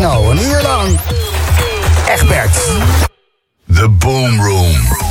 [0.00, 0.98] techno, een uur lang.
[2.08, 2.54] Egbert.
[3.74, 5.09] The Boom Room.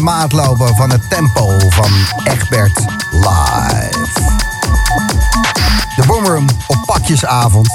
[0.00, 1.90] De maat lopen van het tempo van
[2.24, 2.78] Egbert
[3.10, 3.90] Live.
[5.96, 7.68] De Boomroom op pakjesavond.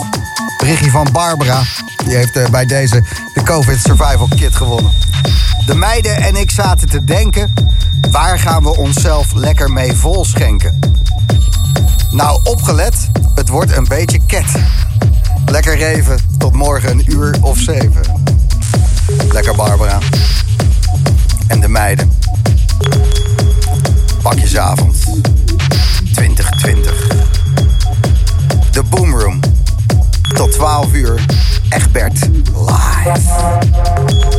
[0.58, 1.62] Berichtje van Barbara.
[2.06, 4.92] Die heeft eh, bij deze de COVID Survival Kit gewonnen.
[5.66, 7.54] De meiden en ik zaten te denken...
[8.12, 10.80] waar gaan we onszelf lekker mee vol schenken?
[12.12, 14.52] Nou, opgelet, het wordt een beetje ket.
[15.46, 18.02] Lekker reven tot morgen een uur of zeven.
[19.32, 19.98] Lekker Barbara.
[21.48, 22.15] En de meiden.
[24.26, 24.96] Pakjesavond
[26.14, 27.08] 2020.
[28.72, 29.40] De Boomroom.
[30.34, 31.26] Tot 12 uur.
[31.70, 34.35] Egbert live.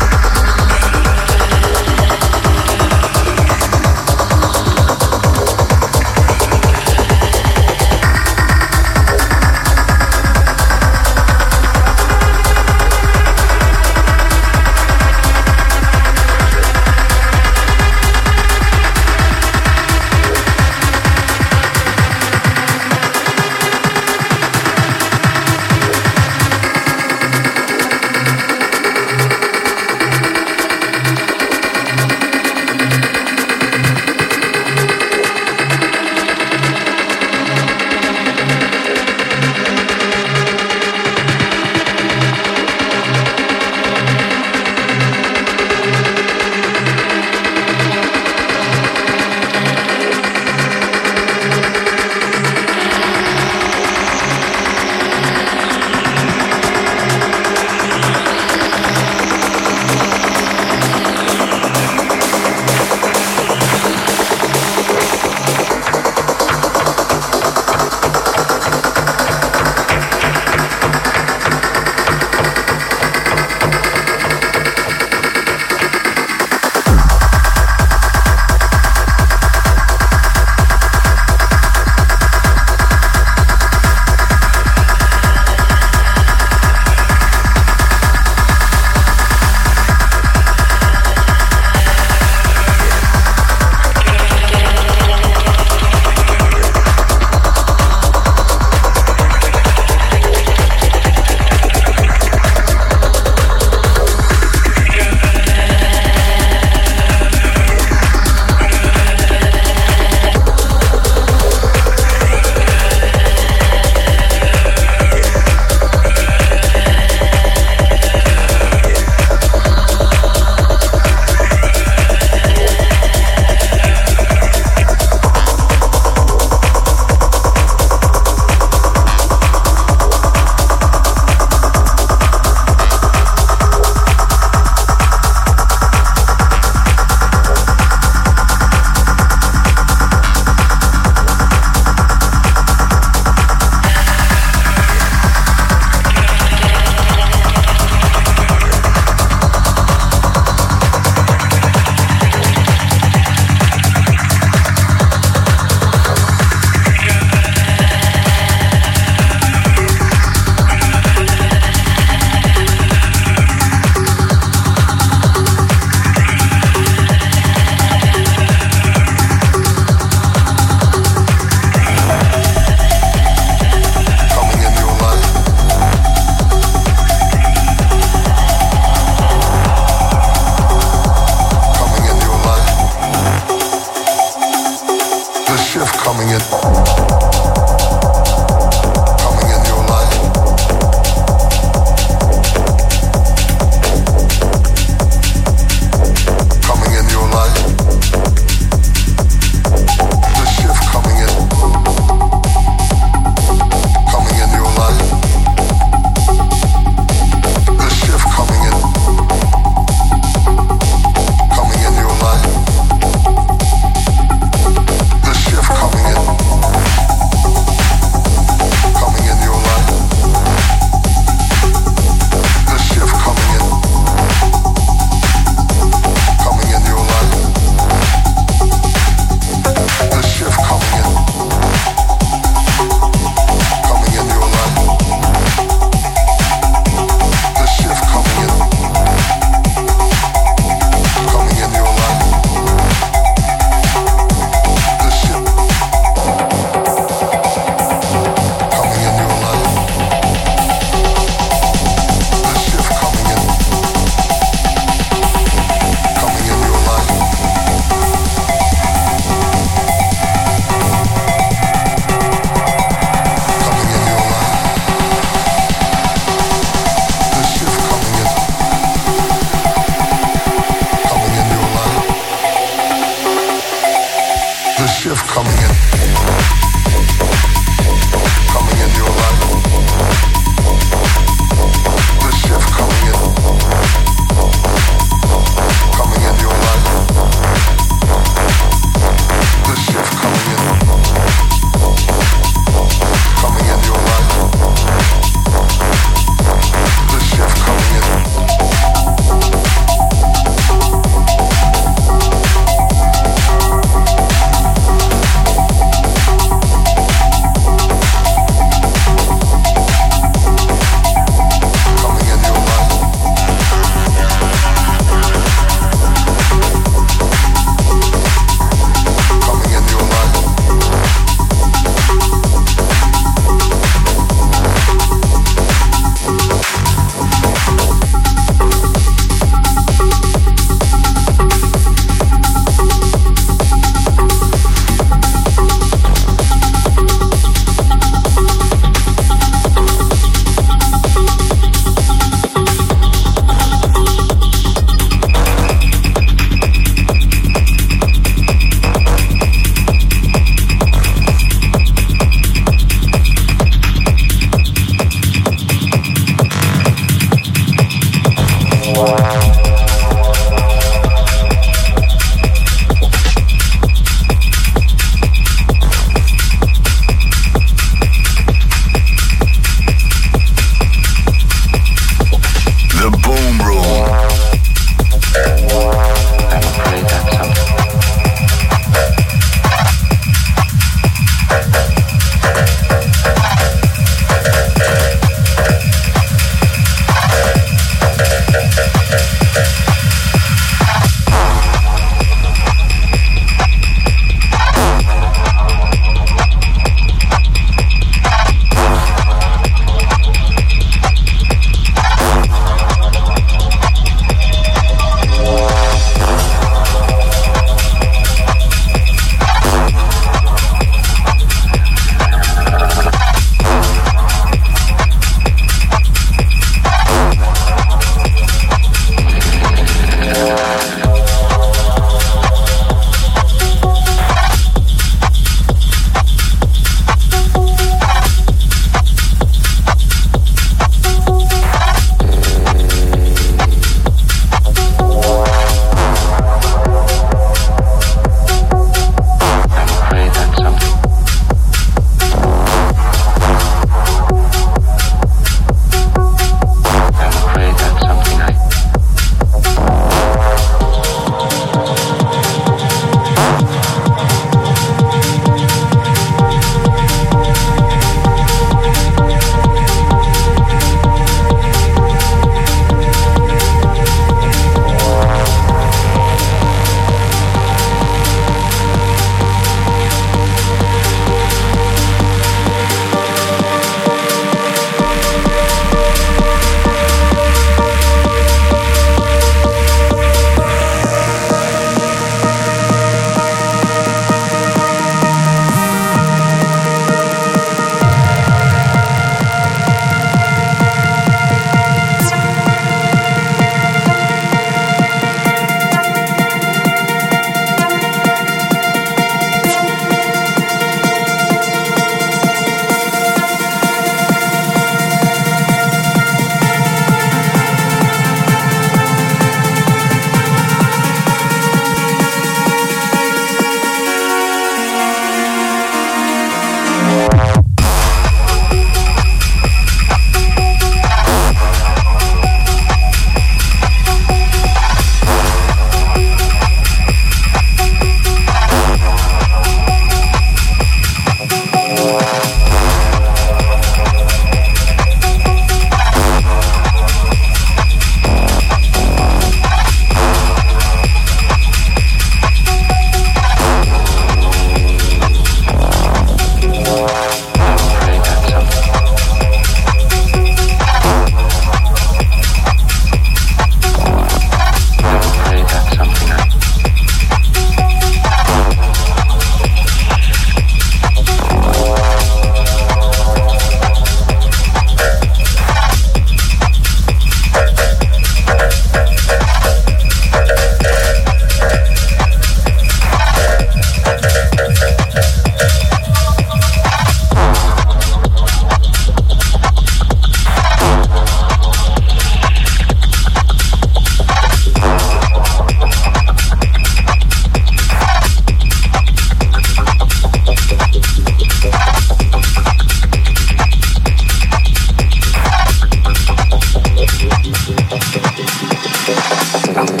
[599.72, 600.00] Thank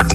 [0.00, 0.11] you.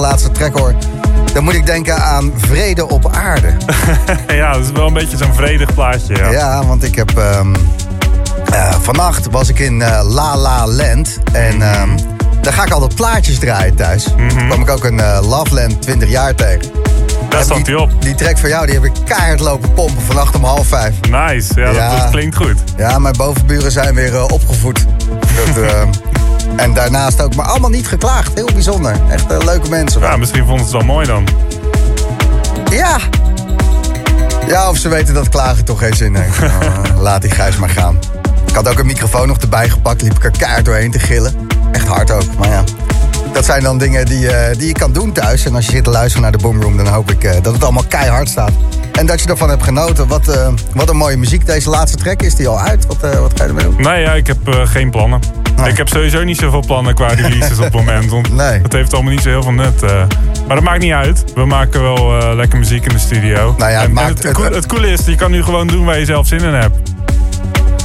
[0.00, 0.74] Laatste track hoor,
[1.32, 3.52] dan moet ik denken aan Vrede op Aarde.
[4.34, 6.16] ja, dat is wel een beetje zo'n vredig plaatje.
[6.16, 7.10] Ja, ja want ik heb...
[7.16, 7.54] Um,
[8.52, 11.18] uh, vannacht was ik in uh, La La Land.
[11.32, 11.96] En um,
[12.40, 14.14] daar ga ik altijd plaatjes draaien thuis.
[14.16, 14.48] Mm -hmm.
[14.48, 16.70] kwam ik ook een uh, Love Land 20 jaar tegen.
[17.28, 18.02] Daar stond die, hij op.
[18.02, 20.94] Die track van jou, die heb ik keihard lopen pompen vannacht om half vijf.
[21.10, 21.60] Nice.
[21.60, 21.90] Ja, Ja.
[21.90, 22.56] Dat, dat klinkt goed.
[22.76, 24.84] Ja, mijn bovenburen zijn weer eh, opgevoed.
[25.38, 25.82] Dat, eh,
[26.56, 28.34] en daarnaast ook, maar allemaal niet geklaagd.
[28.34, 28.96] Heel bijzonder.
[29.10, 30.00] Echt eh, leuke mensen.
[30.00, 31.26] Ja, misschien vonden ze het wel mooi dan.
[32.70, 32.98] Ja.
[34.46, 36.42] Ja, of ze weten dat klagen toch geen zin heeft.
[36.42, 37.98] Eh, laat die Gijs maar gaan.
[38.46, 40.02] Ik had ook een microfoon nog erbij gepakt.
[40.02, 41.48] Liep ik er keihard doorheen te gillen.
[41.72, 42.64] Echt hard ook, maar ja.
[43.32, 45.44] Dat zijn dan dingen die, eh, die je kan doen thuis.
[45.44, 46.76] En als je zit te luisteren naar de Boomroom...
[46.76, 48.52] dan hoop ik eh, dat het allemaal keihard staat.
[48.92, 50.06] En dat je ervan hebt genoten.
[50.06, 51.46] Wat, wat een mooie muziek.
[51.46, 52.86] Deze laatste track, is die al uit?
[52.86, 53.82] Wat, wat ga je ermee doen?
[53.82, 55.20] Nee, ja, ik heb geen plannen.
[55.58, 55.70] Nee.
[55.70, 58.10] Ik heb sowieso niet zoveel plannen qua releases op het moment.
[58.10, 58.60] Want Nee.
[58.62, 59.82] het heeft allemaal niet zo heel veel nut.
[59.82, 59.90] eh.
[60.46, 61.24] maar dat maakt niet uit.
[61.34, 63.54] We maken wel eh, lekker muziek in de studio.
[63.58, 65.84] Nou ja, het en het, het- cool- het coole is, je kan nu gewoon doen
[65.84, 66.76] waar je zelf zin in hebt.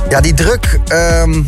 [0.10, 0.80] Ja, die druk...
[0.88, 1.42] ehm,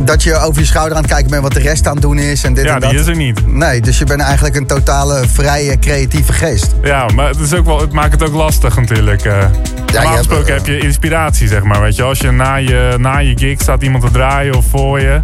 [0.00, 1.42] dat je over je schouder aan het kijken bent...
[1.42, 2.90] wat de rest aan het doen is en dit Ja, en dat.
[2.90, 3.46] die is er niet.
[3.46, 6.74] Nee, dus je bent eigenlijk een totale vrije, creatieve geest.
[6.82, 9.24] Ja, maar het, is ook wel, het maakt het ook lastig natuurlijk.
[9.24, 9.44] eh.
[9.92, 11.80] Normaal gesproken heb je inspiratie, zeg maar.
[11.80, 15.00] Weet je, als je na je, na je gig staat iemand te draaien of voor
[15.00, 15.20] je.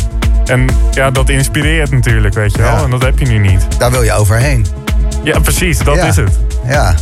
[0.48, 2.70] En ja, dat inspireert natuurlijk, weet je wel.
[2.76, 2.82] Ja.
[2.82, 3.78] En dat heb je nu niet.
[3.78, 4.66] Daar wil je overheen.
[5.24, 6.06] Ja, precies, dat Ja.
[6.06, 6.30] is het.
[6.68, 6.94] Ja.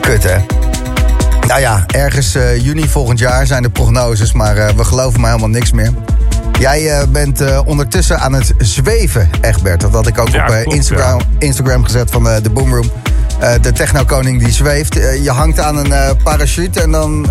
[0.00, 0.36] Kut, hè?
[1.46, 5.30] Nou ja, ergens eh, juni volgend jaar zijn de prognoses, maar eh, we geloven maar
[5.30, 5.92] helemaal niks meer.
[6.58, 9.80] Jij eh, bent ondertussen aan het zweven, Egbert.
[9.80, 12.90] Dat had ik ook Ja, op klopt, Instagram, Instagram gezet van de Boomroom.
[13.42, 14.98] Eh, de techno-koning die zweeft.
[14.98, 17.26] Eh, je hangt aan een eh, parachute en dan...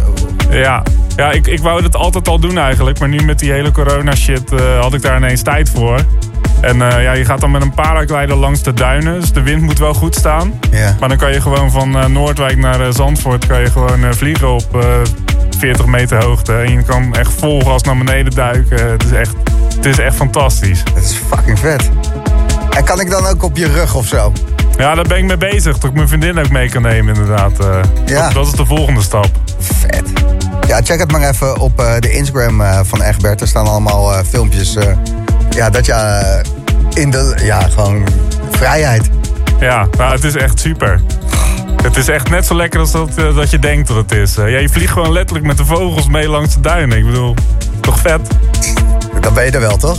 [0.50, 0.84] Ja,
[1.16, 3.00] ja ik, ik wou het altijd al doen eigenlijk.
[3.00, 4.50] Maar nu met die hele corona shit
[4.80, 6.06] had ik daar ineens tijd voor.
[6.62, 9.20] En ja, je gaat dan met een paraglider langs de duinen.
[9.20, 10.60] Dus de wind moet wel goed staan.
[11.00, 14.54] Maar dan kan je gewoon van eh, Noordwijk naar eh, Zandvoort kan je gewoon vliegen
[14.54, 15.02] op eh
[15.58, 16.54] 40 meter hoogte.
[16.54, 18.92] En je kan echt vol gas naar beneden duiken.
[18.92, 19.36] Het is echt,
[19.76, 20.84] het is echt fantastisch.
[20.84, 21.90] Dat is fucking vet.
[22.70, 24.32] En kan ik dan ook op je rug of zo?
[24.78, 25.78] Ja, daar ben ik mee bezig.
[25.78, 27.60] Dat ik mijn vriendin ook mee kan nemen inderdaad.
[27.60, 27.80] eh.
[28.06, 28.24] Ja.
[28.24, 29.30] dat, dat is de volgende stap.
[29.60, 30.04] Vet.
[30.68, 33.42] Ja, check het maar even op eh, de Instagram eh, van Egbert.
[33.42, 34.78] Er staan allemaal filmpjes.
[35.50, 36.42] ja, dat je
[36.94, 37.36] in de...
[37.44, 38.04] Ja, gewoon
[38.52, 39.10] vrijheid.
[39.60, 41.02] Ja, nou, het is echt super.
[41.84, 44.36] Het is echt net zo lekker als dat, dat je denkt dat het is.
[44.36, 46.98] Ja, je vliegt gewoon letterlijk met de vogels mee langs de duinen.
[46.98, 47.34] Ik bedoel,
[47.80, 48.20] toch vet?
[49.20, 49.98] Dan ben je er wel, toch?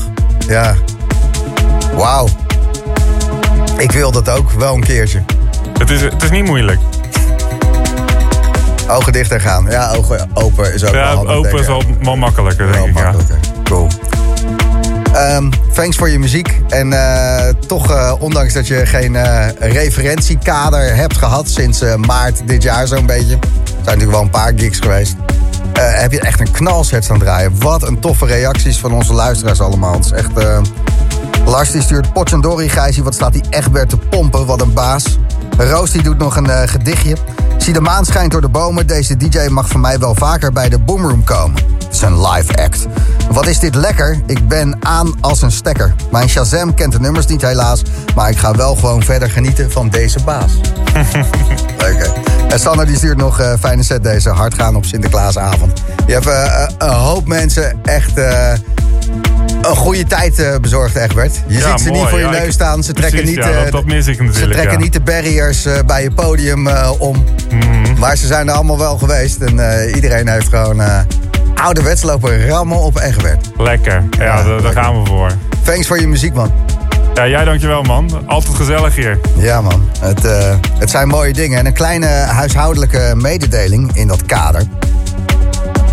[0.48, 0.74] Ja.
[1.96, 2.28] Wauw.
[3.76, 5.22] Ik wil dat ook, wel een keertje.
[5.78, 6.80] Het is, het is niet moeilijk.
[8.88, 9.66] Ogen dicht en gaan.
[9.70, 12.96] Ja, ogen open is ook wel Ja, open is wel, makkelijker, Wel denk ik.
[12.96, 13.02] Ja.
[13.02, 13.38] makkelijker.
[13.64, 13.88] Cool.
[15.12, 16.60] Ehm, thanks voor je muziek.
[16.68, 22.62] En eh, toch, eh, ondanks dat je geen eh, referentiekader hebt gehad sinds maart dit
[22.62, 23.34] jaar zo'n beetje.
[23.34, 25.16] Er zijn natuurlijk wel een paar gigs geweest.
[25.72, 27.58] heb je echt een knalset aan draaien.
[27.58, 29.94] Wat een toffe reacties van onze luisteraars allemaal.
[29.94, 30.30] Het is echt...
[31.52, 33.02] Lars die stuurt Potjandori Gijsie.
[33.02, 34.46] Wat staat die Egbert te pompen.
[34.46, 35.18] Wat een baas.
[35.58, 37.16] Roos die doet nog een eh, gedichtje.
[37.58, 38.86] Zie de maan schijnt door de bomen.
[38.86, 41.62] Deze DJ mag van mij wel vaker bij de Boomroom komen.
[41.84, 42.86] Het is een live act.
[43.30, 44.20] Wat is dit lekker?
[44.26, 45.94] Ik ben aan als een stekker.
[46.10, 47.82] Mijn Shazam kent de nummers niet helaas.
[48.14, 50.52] Maar ik ga wel gewoon verder genieten van deze baas.
[51.82, 52.12] Leuk hè?
[52.48, 55.82] En Sander die stuurt nog eh fijne set deze hard gaan op Sinterklaasavond.
[56.06, 58.18] Je hebt eh, een hoop mensen echt
[59.66, 61.42] een goede tijd eh, bezorgd, Egbert.
[61.46, 62.82] Je Ja, ziet ze niet voor je neus staan.
[62.82, 66.02] Ze trekken, Precies, niet, ja, eh, dat, dat ze trekken niet de barriers eh, bij
[66.02, 67.24] je podium om.
[67.50, 67.98] Mhm.
[67.98, 69.40] Maar ze zijn er allemaal wel geweest.
[69.40, 70.82] En iedereen heeft gewoon
[71.54, 73.50] ouderwets lopen rammen op Egbert.
[73.56, 74.04] Lekker.
[74.18, 75.30] Ja, daar, gaan we voor.
[75.64, 76.52] Thanks voor je muziek, man.
[77.14, 78.22] Ja, jij dankjewel man.
[78.26, 79.18] Altijd gezellig hier.
[79.36, 79.88] Ja, man.
[80.00, 80.22] Het,
[80.78, 81.58] het zijn mooie dingen.
[81.58, 84.62] En een kleine huishoudelijke mededeling in dat kader.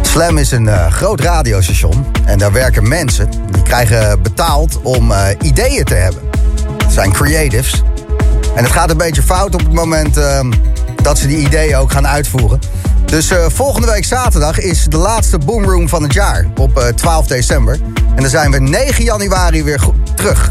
[0.10, 2.06] Slam is een eh, groot radiostation.
[2.26, 3.30] En daar werken mensen.
[3.52, 6.22] Die krijgen betaald om eh, ideeën te hebben.
[6.84, 7.84] Het zijn creatives.
[8.56, 10.40] En het gaat een beetje fout op het moment eh,
[11.04, 12.60] dat ze die ideeën ook gaan uitvoeren.
[13.06, 16.46] Dus eh, volgende week zaterdag is de laatste Boomroom van het jaar.
[16.58, 17.80] Op eh, 12 december.
[18.16, 19.82] En dan zijn we 9 januari weer
[20.16, 20.50] terug.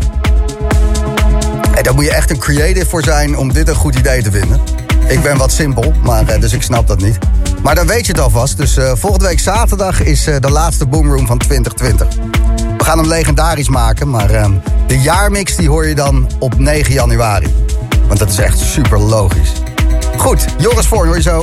[1.75, 4.31] En daar moet je echt een creative voor zijn om dit een goed idee te
[4.31, 4.61] vinden.
[5.09, 7.19] Ik ben wat simpel, maar, eh, dus ik snap dat niet.
[7.63, 8.57] Maar dan weet je het alvast.
[8.57, 12.09] Dus eh, volgende week zaterdag is eh, de laatste Boomroom van 2020.
[12.79, 14.29] We gaan hem legendarisch maken, maar
[14.87, 17.55] de jaarmix die hoor je dan op 9 januari.
[18.07, 19.53] Want dat is echt super logisch.
[20.17, 21.43] Goed, Joris Voorn hoor je zo.